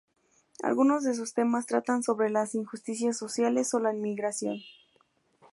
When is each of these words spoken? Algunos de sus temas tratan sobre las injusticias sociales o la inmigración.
Algunos 0.63 1.03
de 1.03 1.13
sus 1.13 1.35
temas 1.35 1.67
tratan 1.67 2.01
sobre 2.01 2.31
las 2.31 2.55
injusticias 2.55 3.17
sociales 3.19 3.71
o 3.75 3.79
la 3.79 3.93
inmigración. 3.93 4.57